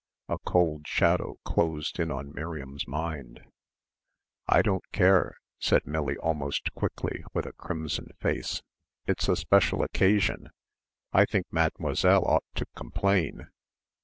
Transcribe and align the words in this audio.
A 0.27 0.39
cold 0.39 0.87
shadow 0.87 1.37
closed 1.45 1.99
in 1.99 2.09
on 2.09 2.33
Miriam's 2.33 2.87
mind. 2.87 3.41
"I 4.47 4.63
don't 4.63 4.83
care," 4.91 5.35
said 5.59 5.85
Millie 5.85 6.17
almost 6.17 6.71
quickly, 6.73 7.23
with 7.35 7.45
a 7.45 7.53
crimson 7.53 8.07
face. 8.19 8.63
"It's 9.05 9.29
a 9.29 9.35
special 9.35 9.83
occasion. 9.83 10.49
I 11.13 11.25
think 11.25 11.45
Mademoiselle 11.53 12.25
ought 12.25 12.45
to 12.55 12.65
complain. 12.75 13.51